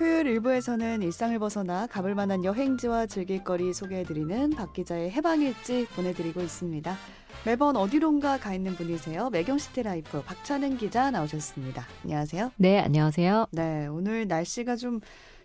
[0.00, 6.96] 토요일 일부에서는 일상을 벗어나 가볼 만한 여행지와 즐길거리 소개해드리는 박 기자의 해방일지 보내드리고 있습니다.
[7.44, 9.28] 매번 어디론가 가 있는 분이세요.
[9.28, 11.84] 매경시티 라이프 박찬은 기자 나오셨습니다.
[12.04, 12.50] 안녕하세요.
[12.56, 13.48] 네, 안녕하세요.
[13.50, 15.00] 네, 오늘 날씨가 좀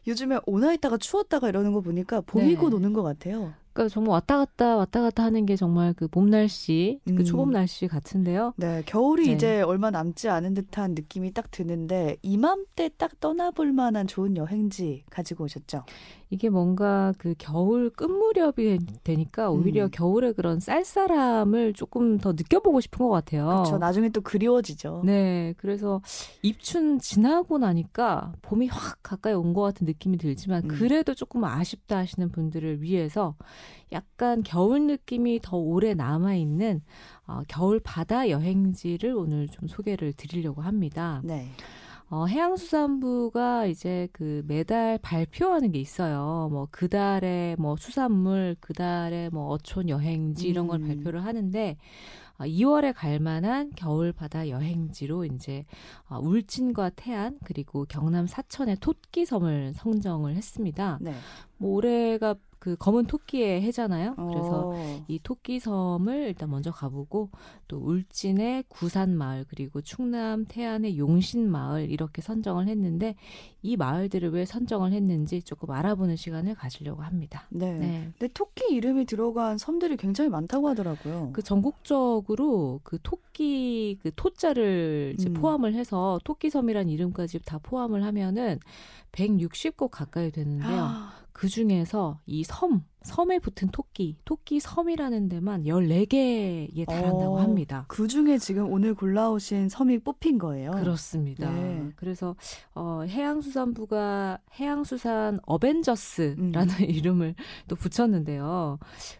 [0.07, 2.55] 요즘에 온화했다가 추웠다가 이러는 거 보니까 봄이 네.
[2.55, 3.51] 곧 오는 것 같아요.
[3.75, 7.15] 그러니까 정말 왔다 갔다 왔다 갔다 하는 게 정말 그 봄 날씨, 음.
[7.15, 8.53] 그 초봄 날씨 같은데요.
[8.55, 9.33] 네, 겨울이 네.
[9.33, 15.43] 이제 얼마 남지 않은 듯한 느낌이 딱 드는데 이맘때 딱 떠나볼 만한 좋은 여행지 가지고
[15.43, 15.83] 오셨죠?
[16.29, 19.89] 이게 뭔가 그 겨울 끝 무렵이 되니까 오히려 음.
[19.91, 23.45] 겨울의 그런 쌀쌀함을 조금 더 느껴보고 싶은 것 같아요.
[23.47, 23.77] 그렇죠.
[23.77, 25.03] 나중에 또 그리워지죠.
[25.05, 26.01] 네, 그래서
[26.41, 30.67] 입춘 지나고 나니까 봄이 확 가까이 온 것 같은 느낌이 들지만 음.
[30.67, 33.35] 그래도 조금 아쉽다 하시는 분들을 위해서
[33.93, 36.81] 약간 겨울 느낌이 더 오래 남아 있는
[37.27, 41.21] 어, 겨울 바다 여행지를 오늘 좀 소개를 드리려고 합니다.
[41.23, 41.47] 네.
[42.09, 46.49] 어, 해양수산부가 이제 그 매달 발표하는 게 있어요.
[46.51, 50.87] 뭐 그달의 뭐 수산물, 그달의 뭐 어촌 여행지 이런 걸 음.
[50.87, 51.77] 발표를 하는데
[52.37, 55.65] 어, 2월에 갈 만한 겨울 바다 여행지로 이제
[56.07, 60.99] 어, 울진과 태안 그리고 경남 사천의 토끼섬을 선정을 했습니다.
[61.01, 61.13] 네.
[61.57, 62.35] 뭐 올해가
[62.65, 64.15] 그 검은 토끼의 해잖아요.
[64.15, 65.05] 그래서 어.
[65.07, 67.29] 이 토끼섬을 일단 먼저 가보고
[67.67, 73.13] 또 울진의 구산마을 그리고 충남 태안의 용신마을 이렇게 선정을 했는데
[73.61, 77.45] 이 마을들을 왜 선정을 했는지 조금 알아보는 시간을 가지려고 합니다.
[77.51, 77.73] 네.
[77.73, 78.11] 네.
[78.17, 81.29] 근데 토끼 이름이 들어간 섬들이 굉장히 많다고 하더라고요.
[81.33, 85.33] 그 전국적으로 그 토끼 그 토자를 이제 음.
[85.33, 88.59] 포함을 해서 토끼섬이란 이름까지 다 포함을 하면은
[89.11, 90.83] 160곳 가까이 되는데요.
[90.83, 97.85] 아, 그 중에서 이 섬, 섬에 붙은 토끼, 토끼 섬이라는 데만 14개에 달한다고 어, 합니다.
[97.87, 100.71] 그 중에 지금 오늘 골라오신 섬이 뽑힌 거예요.
[100.71, 101.51] 그렇습니다.
[101.51, 101.91] 네.
[101.95, 102.35] 그래서
[102.73, 106.55] 어, 해양수산부가 해양수산 어벤져스라는 음.
[106.89, 107.35] 이름을
[107.67, 108.79] 또 붙였는데요.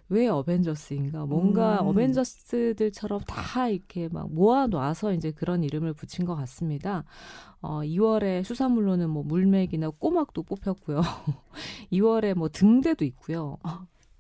[0.09, 1.28] 왜 어벤져스인가?
[1.28, 1.88] 뭔가 음.
[1.88, 7.03] 어벤져스들처럼 다 이렇게 막 모아놔서 이제 그런 이름을 붙인 것 같습니다.
[7.62, 11.01] 어, 2월에 수산물로는 뭐 물맥이나 꼬막도 뽑혔고요.
[11.91, 13.57] 2월에 뭐 등대도 있고요.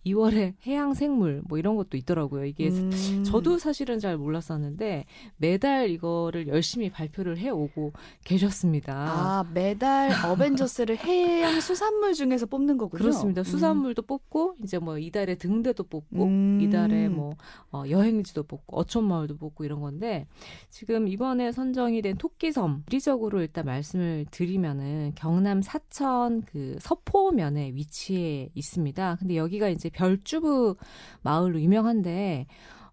[0.05, 2.45] 2월에 해양 생물 뭐 이런 것도 있더라고요.
[2.45, 3.23] 이게 음.
[3.23, 5.05] 저도 사실은 잘 몰랐었는데
[5.37, 7.93] 매달 이거를 열심히 발표를 해 오고
[8.23, 8.93] 계셨습니다.
[8.93, 13.01] 아 매달 어벤져스를 해양 수산물 중에서 뽑는 거군요.
[13.01, 13.41] 그렇습니다.
[13.41, 13.43] 음.
[13.43, 16.59] 수산물도 뽑고 이제 뭐 이달에 등대도 뽑고 음.
[16.61, 17.35] 이달에 뭐
[17.71, 20.27] 어, 여행지도 뽑고 어촌마을도 뽑고 이런 건데
[20.69, 29.17] 지금 이번에 선정이 된 토끼섬 지리적으로 일단 말씀을 드리면은 경남 사천 그 서포면에 위치해 있습니다.
[29.19, 30.75] 근데 여기가 이제 별주부
[31.23, 32.47] 마을로 유명한데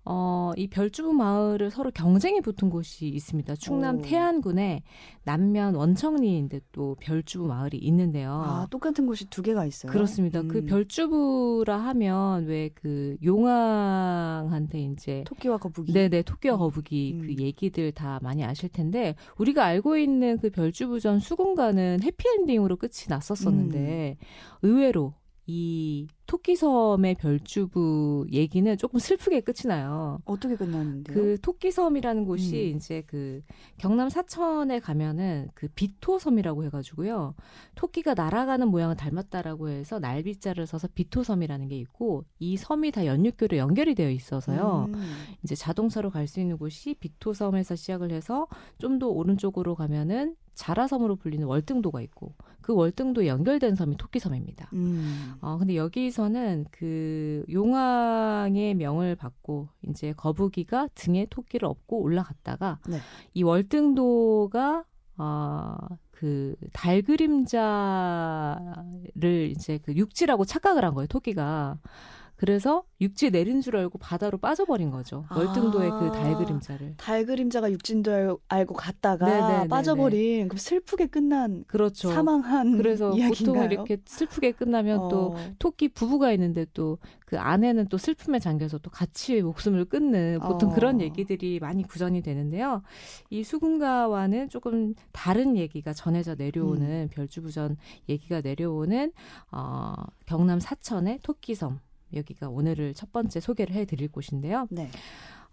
[0.05, 3.55] 어, 이 별주부 마을을 서로 경쟁이 붙은 곳이 있습니다.
[3.55, 4.03] 충남 오.
[4.03, 4.83] 태안군에
[5.23, 8.33] 남면 원청리인데 또 별주부 마을이 있는데요.
[8.33, 9.93] 아 똑같은 곳이 두 개가 있어요.
[9.93, 10.43] 그렇습니다.
[10.43, 10.67] 그 음.
[10.67, 15.93] 별주부라 하면 왜 그 용왕한테 이제 토끼와 거북이.
[15.93, 17.21] 네네 토끼와 거북이 음.
[17.23, 24.17] 그 얘기들 다 많이 아실 텐데 우리가 알고 있는 그 별주부전 수군가는 해피엔딩으로 끝이 났었었는데
[24.21, 24.27] 음.
[24.63, 25.15] 의외로
[25.47, 30.21] 이 토끼섬의 별주부 얘기는 조금 슬프게 끝이 나요.
[30.25, 31.15] 어떻게 끝나는데요?
[31.15, 32.77] 그 토끼섬이라는 곳이 음.
[32.77, 33.43] 이제 그
[33.77, 37.35] 경남 사천에 가면은 그 비토섬이라고 해가지고요.
[37.75, 43.95] 토끼가 날아가는 모양을 닮았다라고 해서 날비자를 써서 비토섬이라는 게 있고 이 섬이 다 연육교로 연결이
[43.95, 44.87] 되어 있어서요.
[44.95, 45.03] 음.
[45.43, 48.47] 이제 자동차로 갈 수 있는 곳이 비토섬에서 시작을 해서
[48.79, 54.71] 좀 더 오른쪽으로 가면은 자라섬으로 불리는 월등도가 있고 그 월등도에 연결된 섬이 토끼섬입니다.
[54.75, 55.35] 음.
[55.41, 62.99] 어, 근데 여기서는 그 용왕의 명을 받고 이제 거북이가 등에 토끼를 업고 올라갔다가 네.
[63.35, 64.85] 이 월등도가
[65.19, 65.77] 어,
[66.11, 68.73] 그 달 그림자를
[69.51, 71.79] 이제 그 육지라고 착각을 한 거예요, 토끼가.
[72.47, 75.25] 그래서 육지에 내린 줄 알고 바다로 빠져버린 거죠.
[75.29, 75.39] 아.
[75.39, 76.95] 월등도의 그 달 그림자를.
[76.97, 79.69] 달 그림자가 육진도 알- 알고 갔다가 네네네네.
[79.69, 82.11] 빠져버린 그럼 슬프게 끝난 그렇죠.
[82.11, 83.55] 사망한 그래서 이야기인가요?
[83.55, 85.37] 보통 이렇게 슬프게 끝나면 또 어.
[85.61, 86.99] 토끼 부부가 있는데 또
[87.33, 90.75] 그 아내는 또 슬픔에 잠겨서 또 같이 목숨을 끊는 보통 어.
[90.75, 92.83] 그런 얘기들이 많이 구전이 되는데요.
[93.31, 96.37] 이 수군가와는 조금 다른 얘기가 전해져 음.
[96.39, 97.79] 내려오는 별주부전
[98.11, 99.13] 얘기가 내려오는
[99.51, 99.95] 어,
[100.27, 101.79] 경남 사천의 토끼섬.
[102.15, 104.67] 여기가 오늘을 첫 번째 소개를 해드릴 곳인데요.
[104.71, 104.91] 네.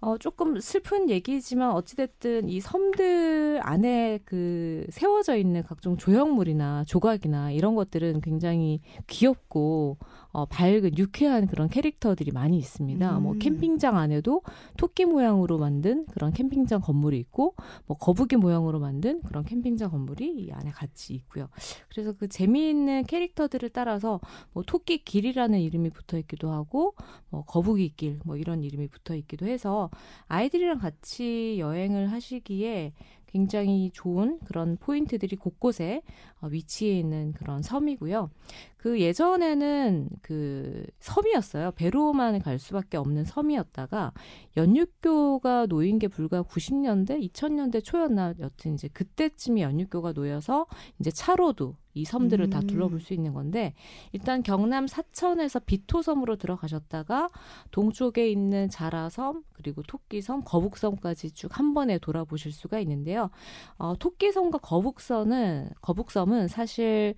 [0.01, 7.75] 어, 조금 슬픈 얘기지만 어찌됐든 이 섬들 안에 그 세워져 있는 각종 조형물이나 조각이나 이런
[7.75, 9.97] 것들은 굉장히 귀엽고
[10.31, 13.17] 어, 밝은 유쾌한 그런 캐릭터들이 많이 있습니다.
[13.17, 13.23] 음.
[13.23, 14.41] 뭐 캠핑장 안에도
[14.77, 17.55] 토끼 모양으로 만든 그런 캠핑장 건물이 있고
[17.87, 21.49] 뭐 거북이 모양으로 만든 그런 캠핑장 건물이 이 안에 같이 있고요.
[21.89, 24.19] 그래서 그 재미있는 캐릭터들을 따라서
[24.53, 26.93] 뭐 토끼 길이라는 이름이 붙어 있기도 하고
[27.29, 29.88] 뭐 거북이 길 뭐 이런 이름이 붙어 있기도 해서
[30.27, 32.93] 아이들이랑 같이 여행을 하시기에
[33.27, 36.01] 굉장히 좋은 그런 포인트들이 곳곳에
[36.41, 38.29] 어, 위치해 있는 그런 섬이고요.
[38.79, 41.71] 그 예전에는 그 섬이었어요.
[41.71, 44.13] 배로만 갈 수밖에 없는 섬이었다가
[44.55, 50.65] 연육교가 놓인 게 불과 90년대, 2000년대 초였나 여튼 이제 그때쯤에 연육교가 놓여서
[50.97, 52.49] 이제 차로도 이 섬들을 음.
[52.49, 53.73] 다 둘러볼 수 있는 건데
[54.13, 57.29] 일단 경남 사천에서 비토섬으로 들어가셨다가
[57.71, 63.29] 동쪽에 있는 자라섬 그리고 토끼섬, 거북섬까지 쭉 한 번에 돌아보실 수가 있는데요.
[63.77, 67.15] 어, 토끼섬과 거북섬은 거북섬은 사실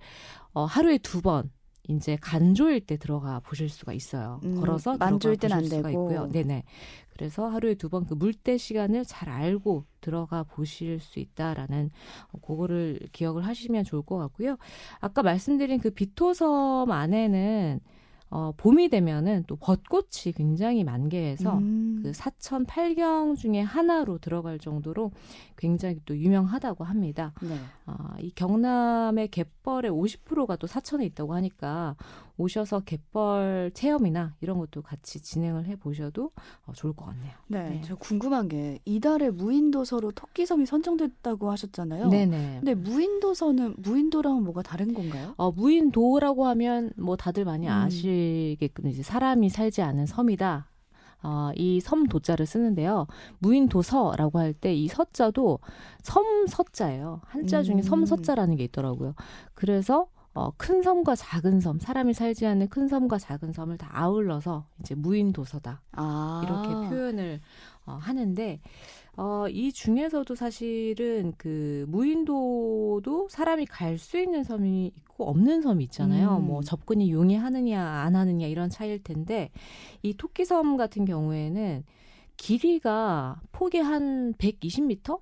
[0.54, 1.50] 어, 하루에 두 번
[1.88, 4.40] 이제 간조일 때 들어가 보실 수가 있어요.
[4.44, 5.88] 음, 걸어서 만조일 땐안 되고.
[5.88, 6.28] 있고요.
[6.30, 6.62] 네네.
[7.12, 11.90] 그래서 하루에 두 번 그 물때 시간을 잘 알고 들어가 보실 수 있다라는
[12.32, 14.56] 어, 그거를 기억을 하시면 좋을 것 같고요.
[15.00, 17.80] 아까 말씀드린 그 비토섬 안에는
[18.34, 22.00] 어, 봄이 되면은 또 벚꽃이 굉장히 만개해서 음.
[22.02, 25.10] 그 사천 팔경 중에 하나로 들어갈 정도로
[25.58, 27.34] 굉장히 또 유명하다고 합니다.
[27.42, 27.54] 네.
[27.84, 31.94] 아, 이 경남의 갯벌의 50%가 또 사천에 있다고 하니까
[32.38, 36.30] 오셔서 갯벌 체험이나 이런 것도 같이 진행을 해 보셔도
[36.66, 37.32] 어, 좋을 것 같네요.
[37.48, 37.80] 네, 네.
[37.84, 42.08] 저 궁금한 게 이달에 무인도서로 토끼섬이 선정됐다고 하셨잖아요.
[42.08, 42.60] 네네.
[42.60, 45.34] 근데 무인도서는 무인도랑은 뭐가 다른 건가요?
[45.36, 47.72] 어, 무인도라고 하면 뭐 다들 많이 음.
[48.22, 50.66] 아시게끔 이제 사람이 살지 않은 섬이다.
[51.24, 53.06] 어, 이 섬 도자를 쓰는데요.
[53.38, 55.60] 무인 도서라고 할 때 이 서자도
[56.02, 57.20] 섬 서자예요.
[57.26, 57.82] 한자 중에 음.
[57.82, 59.14] 섬 서자라는 게 있더라고요.
[59.54, 64.66] 그래서 어, 큰 섬과 작은 섬, 사람이 살지 않는 큰 섬과 작은 섬을 다 아울러서
[64.80, 65.82] 이제 무인 도서다.
[65.92, 67.40] 아 이렇게 표현을
[67.86, 68.60] 어, 하는데
[69.16, 76.38] 어, 이 중에서도 사실은 그 무인도도 사람이 갈 수 있는 섬이 있고 없는 섬이 있잖아요.
[76.38, 76.46] 음.
[76.46, 79.50] 뭐 접근이 용이하느냐 안 하느냐 이런 차이일 텐데
[80.02, 81.84] 이 토끼섬 같은 경우에는
[82.38, 85.20] 길이가 폭이 한 120m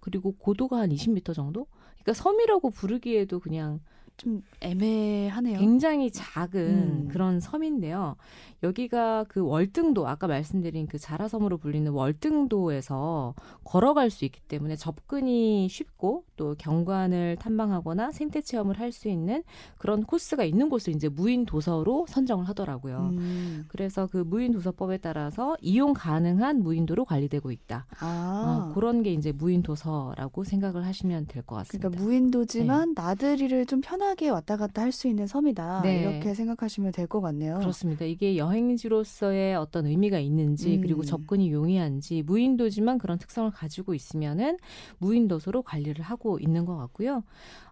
[0.00, 1.66] 그리고 고도가 한 20m 정도.
[1.94, 3.80] 그러니까 섬이라고 부르기에도 그냥
[4.16, 5.58] 좀 애매하네요.
[5.58, 7.08] 굉장히 작은 음.
[7.10, 8.16] 그런 섬인데요.
[8.62, 16.24] 여기가 그 월등도 아까 말씀드린 그 자라섬으로 불리는 월등도에서 걸어갈 수 있기 때문에 접근이 쉽고
[16.36, 19.42] 또 경관을 탐방하거나 생태 체험을 할 수 있는
[19.78, 23.08] 그런 코스가 있는 곳을 이제 무인 도서로 선정을 하더라고요.
[23.12, 23.64] 음.
[23.68, 27.86] 그래서 그 무인 도서법에 따라서 이용 가능한 무인도로 관리되고 있다.
[28.00, 31.88] 아 어, 그런 게 이제 무인 도서라고 생각을 하시면 될 것 같습니다.
[31.88, 35.80] 그러니까 무인도지만 나들이를 좀 편하게 왔다 갔다 할 수 있는 섬이다.
[35.82, 36.00] 네.
[36.02, 37.58] 이렇게 생각하시면 될 것 같네요.
[37.58, 38.04] 그렇습니다.
[38.04, 40.80] 이게 여행지로서의 어떤 의미가 있는지 음.
[40.82, 44.58] 그리고 접근이 용이한지 무인도지만 그런 특성을 가지고 있으면은
[44.98, 47.22] 무인도서로 관리를 하고 있는 것 같고요.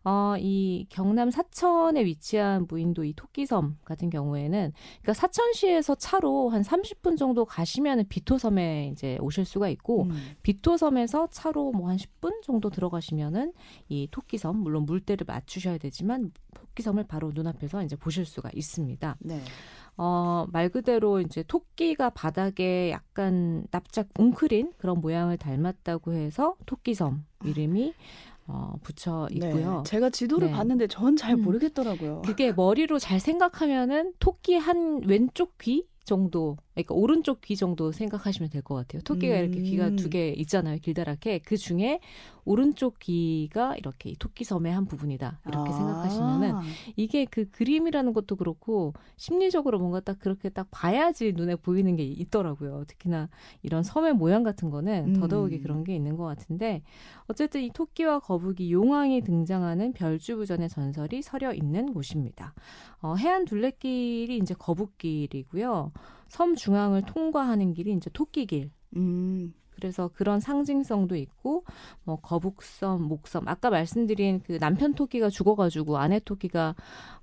[0.05, 7.19] 어, 이 경남 사천에 위치한 무인도 이 토끼섬 같은 경우에는 그러니까 사천시에서 차로 한 30분
[7.19, 10.37] 정도 가시면은 비토섬에 이제 오실 수가 있고 음.
[10.43, 13.53] 비토섬에서 차로 뭐 한 10분 정도 들어가시면은
[13.89, 19.17] 이 토끼섬 물론 물때를 맞추셔야 되지만 토끼섬을 바로 눈앞에서 이제 보실 수가 있습니다.
[19.21, 19.43] 네.
[19.97, 27.93] 어, 말 그대로 이제 토끼가 바닥에 약간 납작 웅크린 그런 모양을 닮았다고 해서 토끼섬 이름이
[28.53, 29.83] 어, 붙여 있고요.
[29.85, 29.91] 네.
[29.91, 30.53] 제가 지도를 네.
[30.55, 31.43] 봤는데 전잘 음.
[31.43, 32.23] 모르겠더라고요.
[32.23, 38.63] 그게 머리로 잘 생각하면은 토끼 한 왼쪽 귀 정도, 그러니까 오른쪽 귀 정도 생각하시면 될
[38.63, 39.03] 것 같아요.
[39.03, 39.41] 토끼가 음.
[39.41, 41.41] 이렇게 귀가 두 개 있잖아요, 길다랗게.
[41.41, 42.01] 그 중에
[42.45, 45.41] 오른쪽 귀가 이렇게 이 토끼 섬의 한 부분이다.
[45.47, 45.73] 이렇게 아.
[45.73, 46.55] 생각하시면은
[46.97, 52.85] 이게 그 그림이라는 것도 그렇고 심리적으로 뭔가 딱 그렇게 딱 봐야지 눈에 보이는 게 있더라고요.
[52.89, 53.29] 특히나
[53.63, 55.21] 이런 섬의 모양 같은 거는 음.
[55.21, 56.83] 더더욱이 그런 게 있는 것 같은데
[57.29, 62.55] 어쨌든 이 토끼와 거북이, 용왕이 등장하는 별주부전의 전설이 서려 있는 곳입니다.
[63.01, 65.93] 어, 해안 둘레길이 이제 거북길이고요.
[66.31, 68.71] 섬 중앙을 통과하는 길이 이제 토끼길.
[68.97, 69.53] 음.
[69.71, 71.65] 그래서 그런 상징성도 있고
[72.05, 76.75] 뭐 거북섬, 목섬 아까 말씀드린 그 남편 토끼가 죽어가지고 아내 토끼가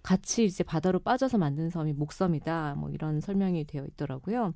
[0.01, 4.55] 같이 이제 바다로 빠져서 만든 섬이 목섬이다 뭐 이런 설명이 되어 있더라고요.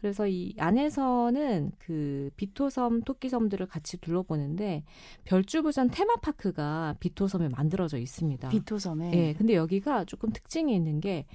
[0.00, 4.84] 그래서 이 안에서는 그 비토섬, 토끼섬들을 같이 둘러보는데
[5.24, 8.48] 별주부전 테마파크가 비토섬에 만들어져 있습니다.
[8.48, 9.12] 비토섬에.
[9.14, 11.26] 예, 근데 여기가 조금 특징이 있는 게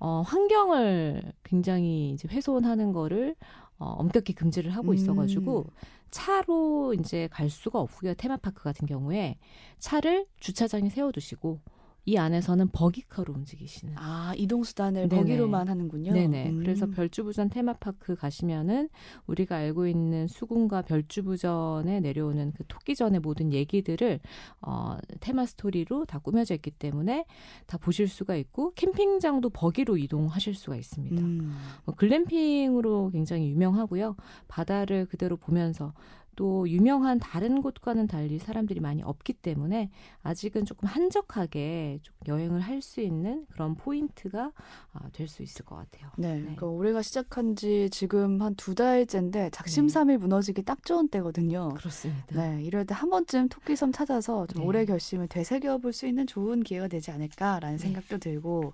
[0.00, 3.36] 어, 환경을 굉장히 이제 훼손하는 거를
[3.78, 5.74] 어, 엄격히 금지를 하고 있어가지고 음.
[6.10, 8.14] 차로 이제 갈 수가 없고요.
[8.14, 9.38] 테마파크 같은 경우에
[9.78, 11.60] 차를 주차장에 세워두시고
[12.06, 13.94] 이 안에서는 버기카로 움직이시는.
[13.96, 15.22] 아 이동 수단을 네네.
[15.22, 16.12] 버기로만 하는군요.
[16.12, 16.50] 네네.
[16.50, 16.58] 음.
[16.58, 18.88] 그래서 별주부전 테마파크 가시면은
[19.26, 24.20] 우리가 알고 있는 수군과 별주부전에 내려오는 그 토끼전의 모든 얘기들을
[24.62, 27.26] 어, 테마 스토리로 다 꾸며져 있기 때문에
[27.66, 31.22] 다 보실 수가 있고 캠핑장도 버기로 이동하실 수가 있습니다.
[31.22, 31.54] 음.
[31.84, 34.16] 뭐 글램핑으로 굉장히 유명하고요.
[34.48, 35.92] 바다를 그대로 보면서
[36.36, 39.90] 또 유명한 다른 곳과는 달리 사람들이 많이 없기 때문에
[40.22, 44.52] 아직은 조금 한적하게 좀 여행을 할 수 있는 그런 포인트가
[44.94, 46.10] 아, 될수 있을 것 같아요.
[46.16, 46.54] 네, 네.
[46.56, 51.68] 그 올해가 시작한 지 지금 한 두 달째인데 작심삼일 무너지기 딱 좋은 때거든요.
[51.74, 52.24] 그렇습니다.
[52.32, 54.66] 네, 이럴 때 한 번쯤 토끼섬 찾아서 좀 네.
[54.66, 57.82] 올해 결심을 되새겨 볼 수 있는 좋은 기회가 되지 않을까라는 네.
[57.82, 58.72] 생각도 들고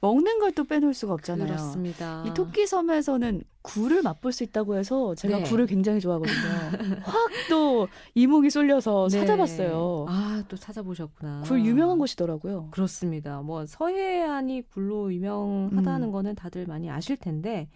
[0.00, 1.46] 먹는 걸 또 빼놓을 수가 없잖아요.
[1.48, 2.22] 그렇습니다.
[2.26, 5.44] 이 토끼섬에서는 굴을 맛볼 수 있다고 해서 제가 네.
[5.44, 7.00] 굴을 굉장히 좋아하거든요.
[7.02, 9.20] 확 또 이목이 쏠려서 네.
[9.20, 10.06] 찾아봤어요.
[10.08, 11.42] 아, 또 찾아보셨구나.
[11.46, 12.68] 굴 유명한 곳이더라고요.
[12.70, 13.40] 그렇습니다.
[13.42, 16.12] 뭐 서해안이 굴로 유명하다는 음.
[16.12, 17.68] 거는 다들 많이 아실 텐데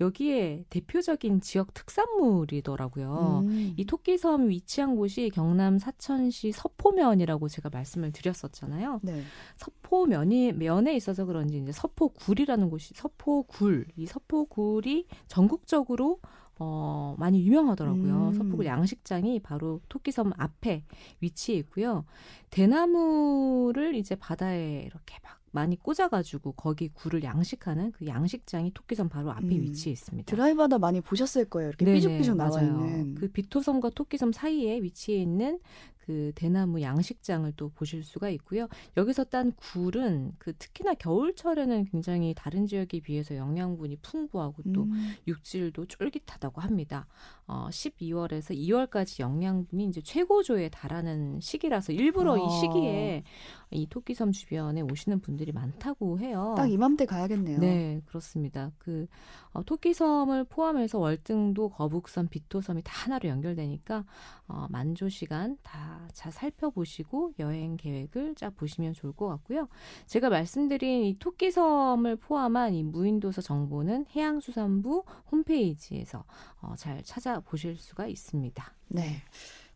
[0.00, 3.44] 여기에 대표적인 지역 특산물이더라고요.
[3.46, 3.74] 음.
[3.76, 9.00] 이 토끼섬 위치한 곳이 경남 사천시 서포면이라고 제가 말씀을 드렸었잖아요.
[9.02, 9.22] 네.
[9.56, 16.20] 서포면이 면에 있어서 그런지 이제 서포굴이라는 곳이 서포굴 이 서포굴이 전국적으로
[16.60, 18.28] 어, 많이 유명하더라고요.
[18.28, 18.32] 음.
[18.32, 20.84] 서포굴 양식장이 바로 토끼섬 앞에
[21.20, 22.04] 위치해 있고요.
[22.50, 29.46] 대나무를 이제 바다에 이렇게 막 많이 꽂아가지고 거기 굴을 양식하는 그 양식장이 토끼섬 바로 앞에
[29.46, 29.62] 음.
[29.62, 30.30] 위치해 있습니다.
[30.30, 31.70] 드라이브하다 많이 보셨을 거예요.
[31.70, 32.62] 이렇게 삐죽삐죽 나와.
[32.62, 33.16] 있는.
[33.16, 35.58] 그 비토섬과 토끼섬 사이에 위치해 있는
[36.04, 38.68] 그 대나무 양식장을 또 보실 수가 있고요.
[38.98, 45.14] 여기서 딴 굴은 그 특히나 겨울철에는 굉장히 다른 지역에 비해서 영양분이 풍부하고 또 음.
[45.26, 47.06] 육질도 쫄깃하다고 합니다.
[47.46, 52.36] 어, 12월에서 2월까지 영양분이 이제 최고조에 달하는 시기라서 일부러 어.
[52.36, 53.22] 이 시기에
[53.70, 56.54] 이 토끼섬 주변에 오시는 분들이 많다고 해요.
[56.56, 57.58] 딱 이맘때 가야겠네요.
[57.58, 58.72] 네, 그렇습니다.
[58.78, 59.06] 그
[59.52, 64.04] 어, 토끼섬을 포함해서 월등도, 거북섬, 비토섬이 다 하나로 연결되니까
[64.48, 69.68] 어, 만조 시간 다잘 살펴보시고 여행 계획을 짜 보시면 좋을 것 같고요.
[70.06, 76.24] 제가 말씀드린 이 토끼섬을 포함한 이 무인도서 정보는 해양수산부 홈페이지에서
[76.60, 78.74] 어, 잘 찾아보실 수가 있습니다.
[78.88, 79.22] 네.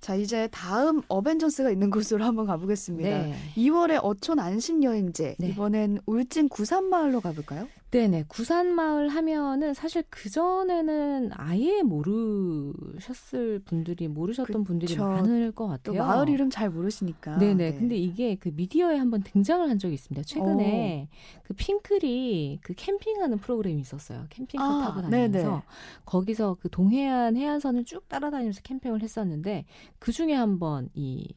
[0.01, 3.09] 자, 이제 다음 어벤져스가 있는 곳으로 한번 가보겠습니다.
[3.09, 3.35] 네.
[3.57, 5.37] 2월에 어촌 안심 여행제.
[5.39, 5.49] 네.
[5.49, 7.69] 이번엔 울진 구산마을로 가볼까요?
[7.91, 8.25] 네네.
[8.29, 15.07] 구산마을 하면은 사실 그전에는 아예 모르셨을 분들이, 모르셨던 분들이 그쵸.
[15.07, 16.05] 많을 것또 같아요.
[16.05, 17.39] 마을 이름 잘 모르시니까.
[17.39, 17.55] 네네.
[17.55, 17.79] 네.
[17.79, 20.23] 근데 이게 그 미디어에 한번 등장을 한 적이 있습니다.
[20.27, 21.17] 최근에 어.
[21.45, 24.27] 그 핑클이 그 캠핑하는 프로그램이 있었어요.
[24.29, 25.63] 캠핑카 아, 타고 다니면서 네네.
[26.05, 29.65] 거기서 그 동해안 해안선을 쭉 따라다니면서 캠핑을 했었는데
[29.99, 31.35] 그 중에 한 번 이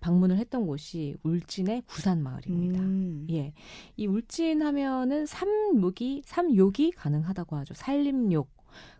[0.00, 2.78] 방문을 했던 곳이 울진의 구산 마을입니다.
[2.78, 3.26] 음.
[3.30, 3.54] 예.
[3.96, 7.72] 이 울진 하면은 삼욕이, 삼욕이 가능하다고 하죠.
[7.72, 8.50] 산림욕,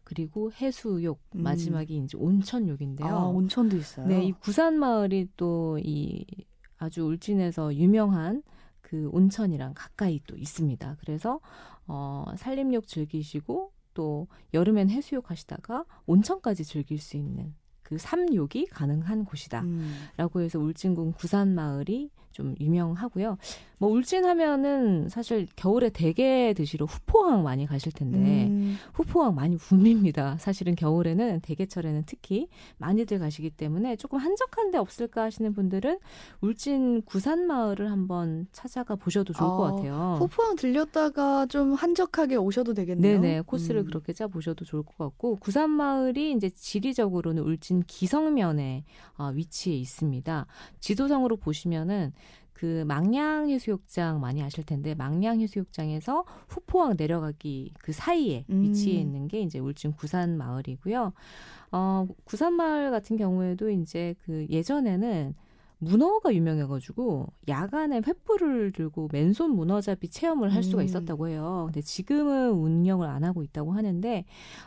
[0.02, 1.42] 그리고 해수욕, 음.
[1.42, 3.06] 마지막이 이제 온천욕인데요.
[3.08, 4.06] 아, 온천도 있어요.
[4.06, 6.24] 네, 이 구산 마을이 또 이
[6.78, 8.42] 아주 울진에서 유명한
[8.80, 10.96] 그 온천이랑 가까이 또 있습니다.
[11.00, 11.40] 그래서
[11.86, 19.68] 어 산림욕 즐기시고 또 여름엔 해수욕 하시다가 온천까지 즐길 수 있는 그 삼욕이 가능한 곳이다라고
[19.68, 20.42] 음.
[20.42, 23.38] 해서 울진군 구산 마을이 좀 유명하고요.
[23.78, 28.76] 뭐 울진 하면은 사실 겨울에 대게 드시러 후포항 많이 가실 텐데 음.
[28.92, 30.36] 후포항 많이 붐립니다.
[30.38, 32.48] 사실은 겨울에는 대게철에는 특히
[32.78, 35.98] 많이들 가시기 때문에 조금 한적한 데 없을까 하시는 분들은
[36.40, 40.16] 울진 구산 마을을 한번 찾아가 보셔도 좋을 것 어, 같아요.
[40.18, 43.20] 후포항 들렸다가 좀 한적하게 오셔도 되겠네요.
[43.20, 43.86] 네네 코스를 음.
[43.86, 48.84] 그렇게 짜 보셔도 좋을 것 같고 구산 마을이 이제 지리적으로는 울진 기성면에
[49.18, 50.46] 어, 위치해 있습니다.
[50.80, 52.12] 지도상으로 보시면은
[52.54, 58.62] 그 망량 해수욕장 많이 아실 텐데 망량 해수욕장에서 후포항 내려가기 그 사이에 음.
[58.62, 61.12] 위치해 있는 게 이제 울진 구산 마을이고요.
[61.72, 65.34] 어, 구산 마을 같은 경우에도 이제 그 예전에는
[65.84, 70.84] 문어가 유명해가지고 야간에 횃불을 들고 맨손 문어잡이 체험을 할 수가 음.
[70.84, 71.64] 있었다고 해요.
[71.66, 74.24] 근데 지금은 운영을 안 하고 있다고 하는데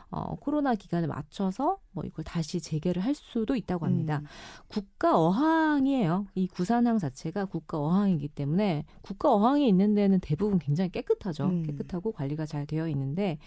[0.09, 4.19] 어, 코로나 기간에 맞춰서 뭐 이걸 다시 재개를 할 수도 있다고 합니다.
[4.19, 4.25] 음.
[4.67, 6.27] 국가 어항이에요.
[6.35, 11.45] 이 구산항 자체가 국가 어항이기 때문에 국가 어항이 있는 데는 대부분 굉장히 깨끗하죠.
[11.45, 11.63] 음.
[11.63, 13.37] 깨끗하고 관리가 잘 되어 있는데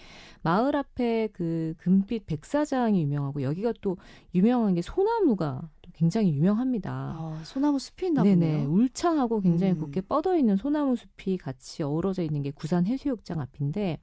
[0.43, 3.97] 마을 앞에 그 금빛 백사장이 유명하고 여기가 또
[4.35, 6.91] 유명한 게 소나무가 또 굉장히 유명합니다.
[6.91, 8.71] 아, 소나무 숲이 있나 네네 보네요.
[8.71, 9.81] 울창하고 굉장히 음.
[9.81, 13.99] 곱게 뻗어 있는 소나무 숲이 같이 어우러져 있는 게 구산 해수욕장 앞인데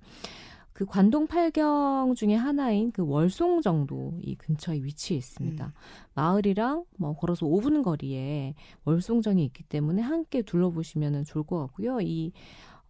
[0.73, 5.65] 그 관동 팔경 중에 하나인 그 월송정도 이 근처에 위치해 있습니다.
[5.65, 5.71] 음.
[6.13, 8.53] 마을이랑 뭐 걸어서 5분 거리에
[8.85, 11.99] 월송정이 있기 때문에 함께 둘러보시면 좋을 것 같고요.
[12.01, 12.31] 이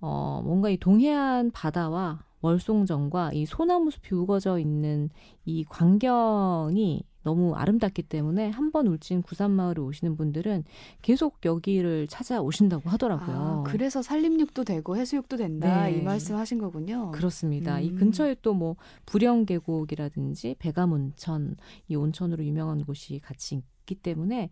[0.02, 5.10] 어, 뭔가 이 동해안 바다와 월송정과 이 소나무 숲이 우거져 있는
[5.46, 10.64] 이 광경이 너무 아름답기 때문에 한 번 울진 구산마을에 오시는 분들은
[11.02, 13.36] 계속 여기를 찾아오신다고 하더라고요.
[13.38, 15.98] 아, 그래서 산림육도 되고 해수욕도 된다 네.
[15.98, 17.12] 이 말씀하신 거군요.
[17.12, 17.80] 그렇습니다.
[17.80, 17.96] 이 음.
[17.96, 21.58] 근처에 또 뭐 부령계곡이라든지 백암온천
[21.90, 24.50] 이 온천으로 유명한 곳이 같이 있기 때문에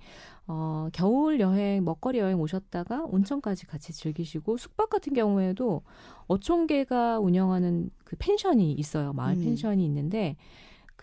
[0.48, 5.82] 어, 겨울 여행 먹거리 여행 오셨다가 온천까지 같이 즐기시고 숙박 같은 경우에도
[6.28, 9.12] 어촌계가 운영하는 그 펜션이 있어요.
[9.14, 9.44] 마을 음.
[9.44, 10.36] 펜션이 있는데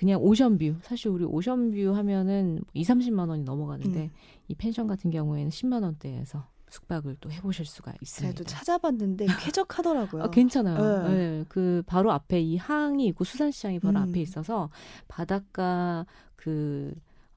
[0.02, 4.10] 그냥 오션뷰 사실 우리 오션뷰 하면은 2, 30만 원이 넘어가는데 음.
[4.48, 8.34] 이 펜션 같은 경우에는 10만 원대에서 숙박을 또 해보실 수가 있습니다.
[8.34, 10.24] 제가 또 찾아봤는데 쾌적하더라고요.
[10.24, 11.06] 아, 괜찮아요.
[11.06, 11.14] 네.
[11.14, 14.08] 네, 그 바로 앞에 이 항이 있고 수산시장이 바로 음.
[14.08, 14.70] 앞에 있어서
[15.06, 16.04] 바닷가
[16.34, 16.92] 그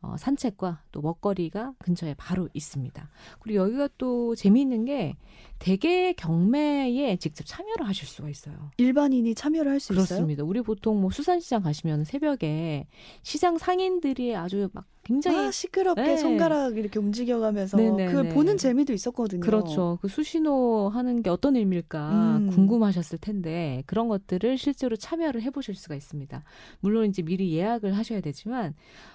[0.05, 3.09] 어, 산책과 또 먹거리가 근처에 바로 있습니다.
[3.39, 5.15] 그리고 여기가 또 재미있는 게
[5.57, 8.71] 대개 경매에 직접 참여를 하실 수가 있어요.
[8.77, 10.05] 일반인이 참여를 할 수 있어요?
[10.05, 10.43] 그렇습니다.
[10.43, 12.87] 우리 보통 뭐 수산시장 가시면 새벽에
[13.23, 16.17] 시장 상인들이 아주 막 굉장히 아, 시끄럽게 네.
[16.17, 18.11] 손가락 이렇게 움직여가면서 네네네.
[18.11, 19.39] 그 보는 재미도 있었거든요.
[19.41, 19.99] 그렇죠.
[20.01, 22.47] 그 수신호 하는 게 어떤 의미일까 음.
[22.49, 26.43] 궁금하셨을 텐데 그런 것들을 실제로 참여를 해보실 수가 있습니다.
[26.79, 29.14] 물론 이제 미리 예약을 하셔야 되지만 보-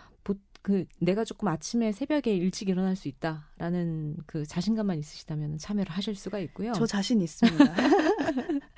[0.63, 6.39] 그 내가 조금 아침에 새벽에 일찍 일어날 수 있다라는 그 자신감만 있으시다면 참여를 하실 수가
[6.41, 6.73] 있고요.
[6.73, 7.65] 저 자신 있습니다.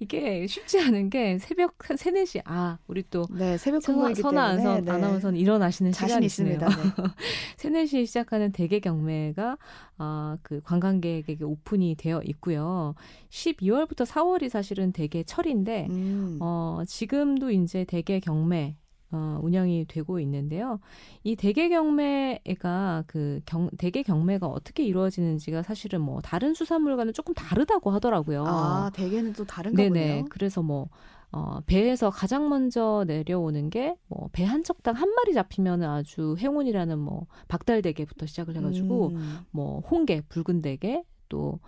[0.00, 4.38] 이게 쉽지 않은 게 새벽 한 3, 4시 아 우리 또 네, 새벽 선아 때문에
[4.38, 4.90] 아나운서, 네.
[4.90, 6.54] 아나운서는 일어나시는 자신 시간이시네요.
[6.54, 6.82] 있습니다.
[6.82, 7.14] 네.
[7.58, 9.58] 3, 4시에 시작하는 대게 경매가
[9.98, 12.94] 아, 그 관광객에게 오픈이 되어 있고요.
[13.30, 16.38] 12월부터 4월이 사실은 대게 철인데 음.
[16.40, 18.76] 어, 지금도 이제 대게 경매
[19.14, 20.80] 어, 운영이 되고 있는데요.
[21.22, 27.90] 이 대게 경매가 그 경, 대게 경매가 어떻게 이루어지는지가 사실은 뭐 다른 수산물과는 조금 다르다고
[27.92, 28.44] 하더라고요.
[28.46, 29.84] 아, 대게는 또 다른가 어.
[29.88, 29.88] 네네.
[30.08, 30.24] 보네요.
[30.30, 30.88] 그래서 뭐
[31.30, 36.98] 어, 배에서 가장 먼저 내려오는 게 뭐 배 한 척당 한 마리 잡히면은 아주 행운이라는
[36.98, 39.38] 뭐 박달대게부터 시작을 해가지고 음.
[39.52, 41.58] 뭐 홍게, 붉은 대게 또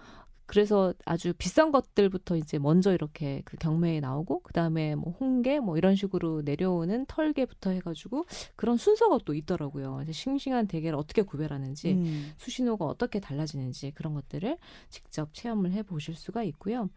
[0.47, 5.97] 그래서 아주 비싼 것들부터 이제 먼저 이렇게 그 경매에 나오고 그다음에 뭐 홍게 뭐 이런
[5.97, 10.01] 식으로 내려오는 털개부터 해가지고 그런 순서가 또 있더라고요.
[10.03, 12.33] 이제 싱싱한 대게를 어떻게 구별하는지 음.
[12.39, 14.57] 수신호가 어떻게 달라지는지 그런 것들을
[14.89, 16.89] 직접 체험을 해 보실 수가 있고요.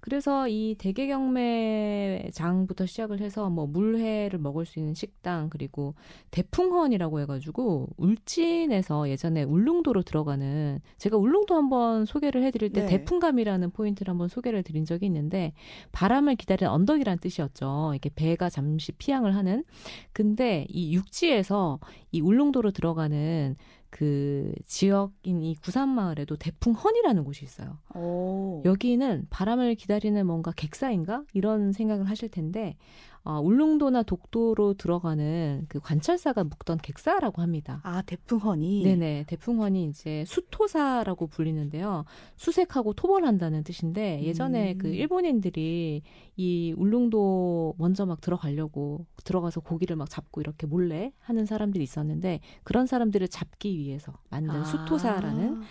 [0.00, 5.94] 그래서 이 대게 경매장부터 시작을 해서 뭐 물회를 먹을 수 있는 식당 그리고
[6.30, 12.86] 대풍헌이라고 해가지고 울진에서 예전에 울릉도로 들어가는 제가 울릉도 한번 소개를 해드릴 때 네.
[12.86, 15.52] 대풍감이라는 포인트를 한번 소개를 드린 적이 있는데
[15.92, 17.90] 바람을 기다리는 언덕이라는 뜻이었죠.
[17.92, 19.64] 이렇게 배가 잠시 피항을 하는.
[20.12, 21.80] 근데 이 육지에서
[22.12, 23.56] 이 울릉도로 들어가는
[23.90, 27.78] 그 지역인 이 구산마을에도 대풍헌이라는 곳이 있어요.
[27.94, 28.62] 오.
[28.64, 32.76] 여기는 바람을 기다리는 뭔가 객사인가 이런 생각을 하실 텐데
[33.24, 37.80] 어, 울릉도나 독도로 들어가는 그 관철사가 묵던 객사라고 합니다.
[37.84, 38.82] 아, 대풍헌이.
[38.84, 42.04] 네네 대풍헌이 이제 수토사라고 불리는데요.
[42.36, 44.78] 수색하고 토벌한다는 뜻인데 예전에 음.
[44.78, 46.02] 그 일본인들이
[46.36, 52.86] 이 울릉도 먼저 막 들어가려고 들어가서 고기를 막 잡고 이렇게 몰래 하는 사람들이 있었는데 그런
[52.86, 54.64] 사람들을 잡기 위해서 만든 아.
[54.64, 55.62] 수토사라는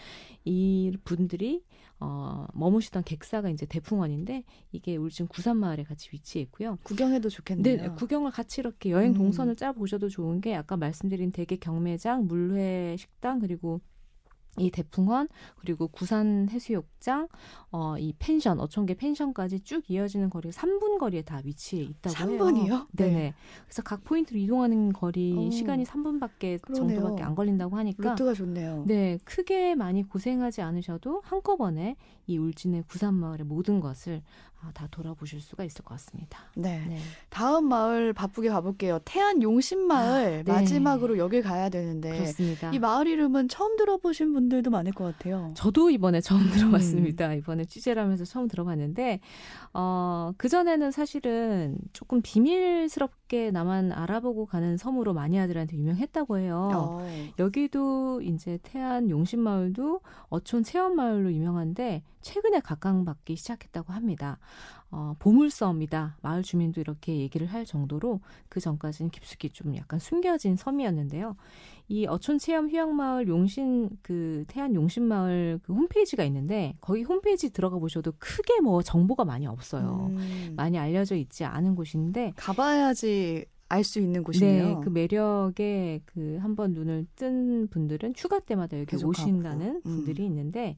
[0.48, 1.64] 이 분들이
[2.00, 6.78] 어, 머무시던 객사가 이제 대풍원인데 이게 울진 구산마을에 같이 위치해 있고요.
[6.84, 7.78] 구경해도 좋겠네요.
[7.78, 9.16] 네, 구경을 같이 이렇게 여행 음.
[9.16, 13.82] 동선을 짜 보셔도 좋은 게 아까 말씀드린 대게 경매장, 물회 식당 그리고
[14.58, 17.28] 이 대풍원 그리고 구산 해수욕장,
[17.72, 22.40] 어, 이 펜션 어촌계 펜션까지 쭉 이어지는 거리 3분 거리에 다 위치해 있다고 해요.
[22.40, 22.88] 3분이요?
[22.92, 23.34] 네네.
[23.66, 25.52] 그래서 각 포인트로 이동하는 거리 어.
[25.52, 27.00] 시간이 3분밖에 그러네요.
[27.00, 28.84] 정도밖에 안 걸린다고 하니까 루트가 좋네요.
[28.88, 31.96] 네, 크게 많이 고생하지 않으셔도 한꺼번에
[32.28, 34.22] 이 울진의 구산마을의 모든 것을
[34.60, 36.40] 아, 다 돌아보실 수가 있을 것 같습니다.
[36.56, 36.84] 네.
[36.88, 36.98] 네.
[37.30, 39.00] 다음 마을 바쁘게 가볼게요.
[39.06, 40.52] 태안 용신마을 아, 네.
[40.52, 42.72] 마지막으로 여길 가야 되는데 그렇습니다.
[42.72, 45.54] 이 마을 이름은 처음 들어보신 분들도 많을 것 같아요.
[45.56, 46.52] 저도 이번에 처음 음.
[46.52, 47.36] 들어봤습니다.
[47.36, 49.20] 이번에 취재를 하면서 처음 들어봤는데,
[49.74, 56.70] 어, 그전에는 사실은 조금 비밀스럽게 나만 알아보고 가는 섬으로 마니아들한테 유명했다고 해요.
[56.74, 57.28] 어.
[57.40, 64.40] 여기도 이제 태안 용신마을도 어촌 체험마을로 유명한데 최근에 각광받기 시작했다고 합니다.
[64.90, 66.18] 어, 보물섬이다.
[66.22, 71.36] 마을 주민도 이렇게 얘기를 할 정도로 그 전까지는 깊숙이 좀 약간 숨겨진 섬이었는데요.
[71.90, 78.14] 이 어촌 체험 휴양마을 용신 그 태안 용신마을 그 홈페이지가 있는데 거기 홈페이지 들어가 보셔도
[78.18, 80.08] 크게 뭐 정보가 많이 없어요.
[80.12, 80.54] 음.
[80.56, 84.68] 많이 알려져 있지 않은 곳인데 가봐야지 알수 있는 곳이네요.
[84.68, 89.90] 네, 그 매력에 그 한번 눈을 뜬 분들은 휴가 때마다 여기 오신다는 가고.
[89.90, 89.96] 음.
[89.96, 90.78] 분들이 있는데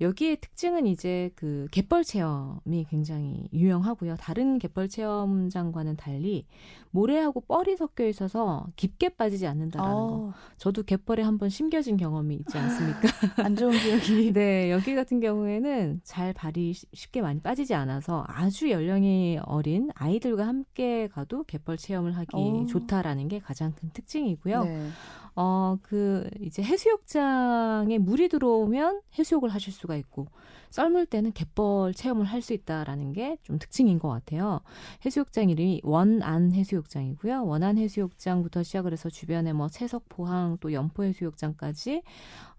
[0.00, 4.16] 여기의 특징은 이제 그 갯벌 체험이 굉장히 유명하고요.
[4.16, 6.44] 다른 갯벌 체험장과는 달리
[6.90, 10.14] 모래하고 뻘이 섞여 있어서 깊게 빠지지 않는다라는 거.
[10.16, 13.00] 어, 저도 갯벌에 한번 심겨진 경험이 있지 않습니까?
[13.46, 14.32] 안 좋은 기억이.
[14.36, 20.46] 네, 여기 같은 경우에는 잘 발이 쉬- 쉽게 많이 빠지지 않아서 아주 연령이 어린 아이들과
[20.46, 22.66] 함께 가도 갯벌 체험을 하기 오.
[22.66, 24.64] 좋다라는 게 가장 큰 특징이고요.
[24.64, 24.88] 네.
[25.36, 30.26] 어, 그, 이제 해수욕장에 물이 들어오면 해수욕을 하실 수가 있고,
[30.70, 34.60] 썰물 때는 갯벌 체험을 할 수 있다라는 게 좀 특징인 것 같아요.
[35.04, 37.44] 해수욕장 이름이 원안 해수욕장이고요.
[37.46, 42.02] 원안 해수욕장부터 시작을 해서 주변에 뭐 채석포항 또 연포 해수욕장까지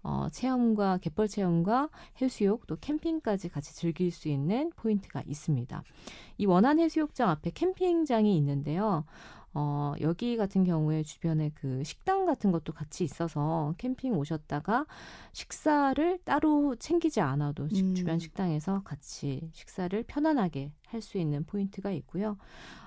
[0.02, 1.88] 어, 체험과 갯벌 체험과
[2.22, 5.82] 해수욕 또 캠핑까지 같이 즐길 수 있는 포인트가 있습니다.
[6.38, 9.04] 이 원안 해수욕장 앞에 캠핑장이 있는데요.
[9.54, 14.86] 어, 여기 같은 경우에 주변에 그 식당 같은 것도 같이 있어서 캠핑 오셨다가
[15.32, 17.94] 식사를 따로 챙기지 않아도 식- 음.
[17.94, 22.36] 주변 식당에서 같이 식사를 편안하게 할 수 있는 포인트가 있고요.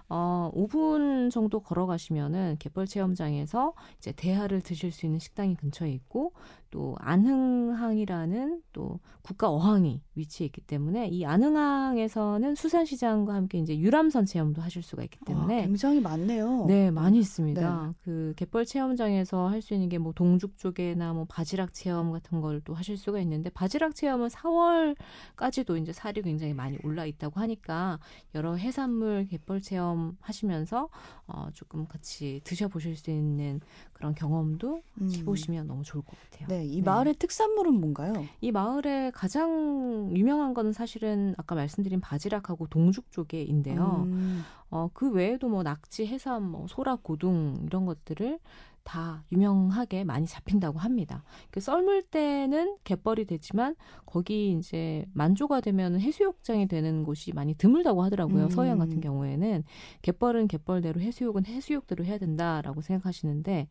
[0.10, 6.34] 어, 5분 정도 걸어가시면은 갯벌 체험장에서 이제 대하를 드실 수 있는 식당이 근처에 있고
[6.72, 14.62] 또 안흥항이라는 또 국가 어항이 위치해 있기 때문에 이 안흥항에서는 수산시장과 함께 이제 유람선 체험도
[14.62, 16.66] 하실 수가 있기 아, 때문에 굉장히 많네요.
[16.68, 17.86] 네, 많이 있습니다.
[17.88, 17.94] 네.
[18.04, 22.62] 그 갯벌 체험장에서 할 수 있는 게 뭐 동죽 쪽에나 뭐 바지락 체험 같은 걸
[22.64, 28.00] 또 하실 수가 있는데 바지락 체험은 4월까지도 이제 살이 굉장히 많이 올라 있다고 하니까
[28.36, 30.90] 여러 해산물 갯벌 체험 하시면서
[31.28, 33.62] 어 조금 같이 드셔 보실 수 있는
[33.94, 35.10] 그런 경험도 음.
[35.16, 36.48] 해보시면 너무 좋을 것 같아요.
[36.48, 38.26] 네, 이 마을의 특산물은 뭔가요?
[38.42, 44.04] 이 마을의 가장 유명한 거는 사실은 아까 말씀드린 바지락하고 동죽 조개인데요.
[44.08, 48.40] 음, 어, 그 외에도 뭐 낙지, 해삼, 뭐 소라, 고둥 이런 것들을
[48.84, 51.24] 다 유명하게 많이 잡힌다고 합니다.
[51.52, 58.46] 그 썰물 때는 갯벌이 되지만 거기 이제 만조가 되면 해수욕장이 되는 곳이 많이 드물다고 하더라고요.
[58.46, 58.50] 음.
[58.50, 59.64] 서해안 같은 경우에는
[60.02, 63.68] 갯벌은 갯벌대로 해수욕은 해수욕대로 해야 된다라고 생각하시는데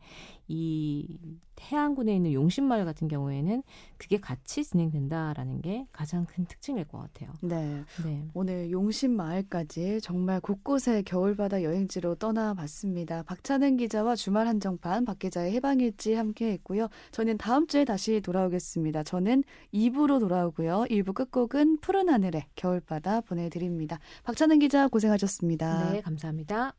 [0.47, 1.17] 이
[1.61, 3.63] 해안군에 있는 용신마을 같은 경우에는
[3.97, 7.31] 그게 같이 진행된다라는 게 가장 큰 특징일 것 같아요.
[7.41, 7.83] 네.
[8.03, 8.27] 네.
[8.33, 13.23] 오늘 용신 마을까지 정말 곳곳에 겨울바다 여행지로 떠나봤습니다.
[13.23, 16.87] 박찬은 기자와 주말 한정판 박 기자의 해방일지 함께 했고요.
[17.11, 19.03] 저는 다음 주에 다시 돌아오겠습니다.
[19.03, 19.43] 저는
[19.73, 20.85] 2부로 돌아오고요.
[20.89, 23.99] 1부 끝곡은 푸른 하늘의 겨울바다 보내드립니다.
[24.23, 25.91] 박찬은 기자 고생하셨습니다.
[25.91, 26.73] 네, 감사합니다.